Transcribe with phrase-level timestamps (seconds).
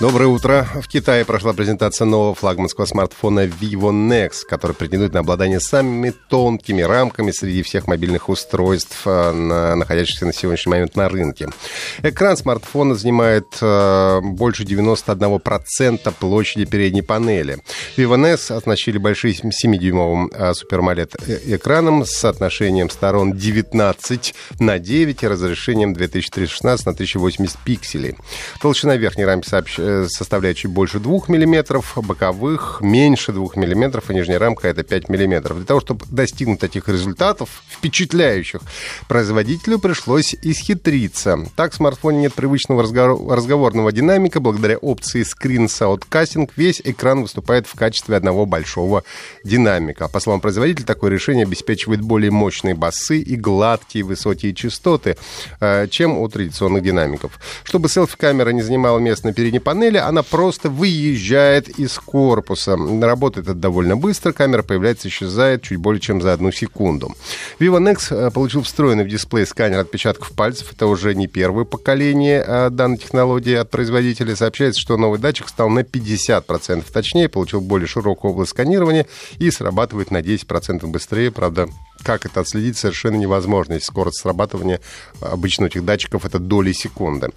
[0.00, 0.66] Доброе утро.
[0.82, 6.80] В Китае прошла презентация нового флагманского смартфона Vivo Nex, который претендует на обладание самыми тонкими
[6.80, 11.50] рамками среди всех мобильных устройств, э, находящихся на сегодняшний момент на рынке.
[12.02, 17.58] Экран смартфона занимает э, больше 91% площади передней панели.
[17.98, 25.22] Vivo Nex оснащили большим 7-дюймовым э, Super AMOLED экраном с соотношением сторон 19 на 9
[25.22, 28.16] и разрешением 2316 на 1080 пикселей.
[28.62, 34.38] Толщина верхней рамки сообщ составляет чуть больше 2 мм, боковых меньше 2 мм, и нижняя
[34.38, 35.54] рамка это 5 мм.
[35.54, 38.60] Для того, чтобы достигнуть этих результатов, впечатляющих,
[39.08, 41.38] производителю пришлось исхитриться.
[41.56, 44.40] Так, в смартфоне нет привычного разговорного динамика.
[44.40, 49.04] Благодаря опции Screen Soundcasting весь экран выступает в качестве одного большого
[49.44, 50.08] динамика.
[50.08, 55.16] По словам производителя, такое решение обеспечивает более мощные басы и гладкие высокие частоты,
[55.60, 57.38] э, чем у традиционных динамиков.
[57.64, 62.76] Чтобы селфи-камера не занимала место на передней панели, панели, она просто выезжает из корпуса.
[62.76, 67.14] Работает это довольно быстро, камера появляется, исчезает чуть более чем за одну секунду.
[67.58, 70.72] Vivo Nex э, получил встроенный в дисплей сканер отпечатков пальцев.
[70.72, 74.36] Это уже не первое поколение э, данной технологии от производителя.
[74.36, 79.06] Сообщается, что новый датчик стал на 50% точнее, получил более широкую область сканирования
[79.38, 81.30] и срабатывает на 10% быстрее.
[81.30, 81.70] Правда,
[82.02, 83.74] как это отследить, совершенно невозможно.
[83.74, 84.80] Если скорость срабатывания
[85.22, 87.30] обычно этих датчиков это доли секунды.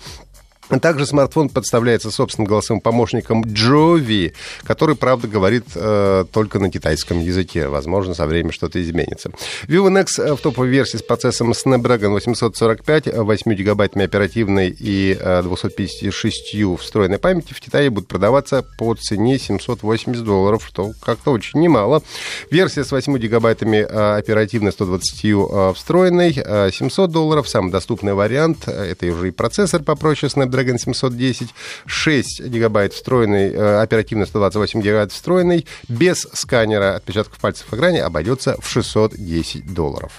[0.82, 4.34] Также смартфон подставляется собственным голосовым помощником Джови,
[4.64, 7.68] который, правда, говорит э, только на китайском языке.
[7.68, 9.30] Возможно, со временем что-то изменится.
[9.68, 15.42] Vivo Nex э, в топовой версии с процессом Snapdragon 845, 8 гигабайтами оперативной и э,
[15.44, 22.02] 256 встроенной памяти в Китае будут продаваться по цене 780 долларов, что как-то очень немало.
[22.50, 27.48] Версия с 8 гигабайтами э, оперативной, 120 э, встроенной, э, 700 долларов.
[27.48, 31.50] Самый доступный вариант, э, это уже и процессор попроще Snapdragon Snapdragon 710,
[31.86, 38.56] 6 гигабайт встроенный, э, оперативно 128 гигабайт встроенный, без сканера отпечатков пальцев в экране обойдется
[38.62, 40.12] в 610 долларов.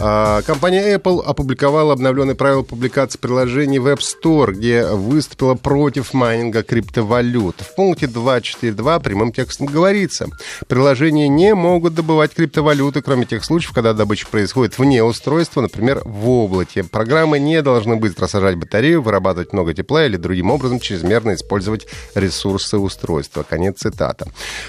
[0.00, 6.62] А, компания Apple опубликовала обновленные правила публикации приложений в App Store, где выступила против майнинга
[6.62, 7.60] криптовалют.
[7.60, 10.28] В пункте 2.4.2 прямым текстом говорится,
[10.66, 16.28] приложения не могут добывать криптовалюты, кроме тех случаев, когда добыча происходит вне устройства, например, в
[16.28, 16.84] облаке.
[16.84, 22.78] Программы не должны быстро сажать батарею, вырабатывать много тепла или другим образом чрезмерно использовать ресурсы
[22.78, 23.44] устройства.
[23.48, 24.26] Конец цитата.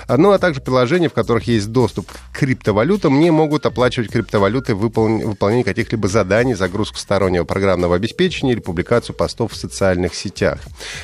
[0.07, 5.12] Ну, а также приложения, в которых есть доступ к криптовалютам, не могут оплачивать криптовалюты, выполненные
[5.19, 10.59] выполнение каких-либо заданий, загрузку стороннего программного обеспечения или публикацию постов в социальных сетях.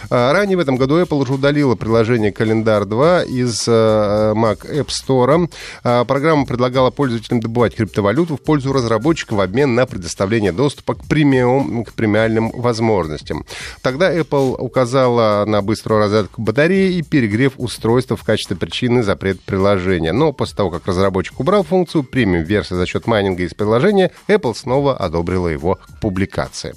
[0.09, 4.87] А, ранее в этом году Apple уже удалила приложение «Календар 2» из э, Mac App
[4.87, 5.51] Store.
[5.83, 11.05] А, программа предлагала пользователям добывать криптовалюту в пользу разработчиков в обмен на предоставление доступа к,
[11.05, 13.45] премиум, к премиальным возможностям.
[13.81, 20.11] Тогда Apple указала на быструю разрядку батареи и перегрев устройства в качестве причины запрета приложения.
[20.11, 24.95] Но после того, как разработчик убрал функцию премиум-версия за счет майнинга из приложения, Apple снова
[24.97, 26.73] одобрила его публикации.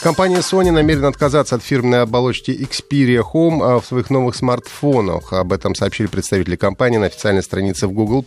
[0.00, 5.32] Компания Sony намерена отказаться от фирменной оболочки Xperia Home а, в своих новых смартфонах.
[5.32, 8.22] Об этом сообщили представители компании на официальной странице в Google+.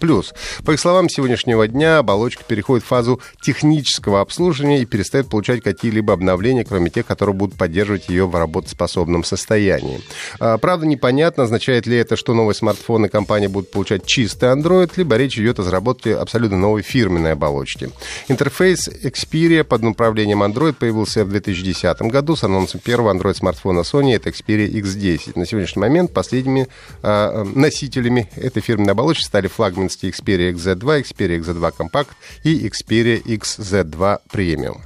[0.65, 5.63] По их словам, с сегодняшнего дня оболочка переходит в фазу технического обслуживания и перестает получать
[5.63, 10.01] какие-либо обновления, кроме тех, которые будут поддерживать ее в работоспособном состоянии.
[10.41, 15.15] А, правда, непонятно, означает ли это, что новые смартфоны компании будут получать чистый Android, либо
[15.15, 17.91] речь идет о разработке абсолютно новой фирменной оболочки.
[18.27, 24.15] Интерфейс Xperia под управлением Android появился в 2000 2010 году с анонсом первого Android-смартфона Sony,
[24.15, 25.37] это Xperia X10.
[25.39, 26.67] На сегодняшний момент последними
[27.01, 32.09] э, носителями этой фирменной оболочки стали флагманские Xperia XZ2, Xperia XZ2 Compact
[32.43, 34.81] и Xperia XZ2 Premium.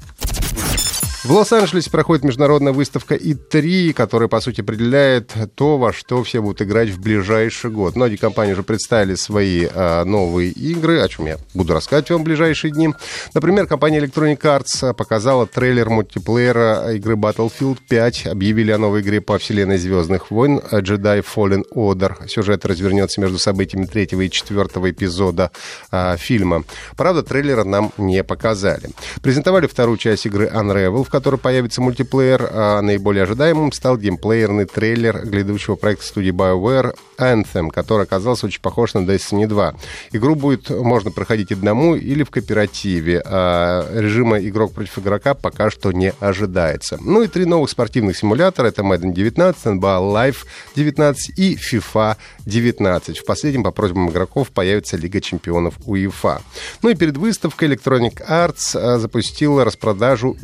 [1.25, 6.61] В Лос-Анджелесе проходит международная выставка И3, которая, по сути, определяет то, во что все будут
[6.61, 7.95] играть в ближайший год.
[7.95, 12.25] Многие компании уже представили свои а, новые игры, о чем я буду рассказывать вам в
[12.25, 12.93] ближайшие дни.
[13.33, 18.27] Например, компания Electronic Arts показала трейлер мультиплеера игры Battlefield 5.
[18.27, 22.27] Объявили о новой игре по вселенной Звездных войн Jedi Fallen Order.
[22.27, 25.49] Сюжет развернется между событиями третьего и четвертого эпизода
[25.89, 26.65] а, фильма.
[26.95, 28.91] Правда, трейлера нам не показали.
[29.23, 35.25] Презентовали вторую часть игры Unravel, в которой появится мультиплеер, а наиболее ожидаемым стал геймплеерный трейлер
[35.25, 39.75] грядущего проекта студии BioWare Anthem, который оказался очень похож на Destiny 2.
[40.11, 43.21] Игру будет можно проходить одному или в кооперативе.
[43.25, 46.97] А режима игрок против игрока пока что не ожидается.
[46.99, 48.67] Ну и три новых спортивных симулятора.
[48.67, 49.79] Это Madden 19, NBA
[50.13, 50.37] Live
[50.75, 53.19] 19 и FIFA 19.
[53.19, 56.41] В последнем по просьбам игроков появится Лига чемпионов УЕФА.
[56.81, 60.35] Ну и перед выставкой Electronic Arts а, запустила распродажу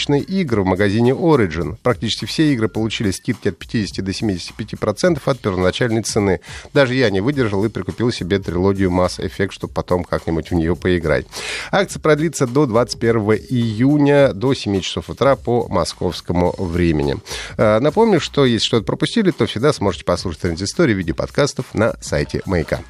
[0.00, 1.76] бесконечной игры в магазине Origin.
[1.82, 6.40] Практически все игры получили скидки от 50 до 75% от первоначальной цены.
[6.72, 10.76] Даже я не выдержал и прикупил себе трилогию Mass Effect, чтобы потом как-нибудь в нее
[10.76, 11.26] поиграть.
[11.70, 13.20] Акция продлится до 21
[13.50, 17.16] июня до 7 часов утра по московскому времени.
[17.56, 21.94] А, напомню, что если что-то пропустили, то всегда сможете послушать транзисторию в виде подкастов на
[22.00, 22.80] сайте Маяка.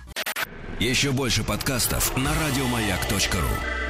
[0.78, 3.89] Еще больше подкастов на радиомаяк.ру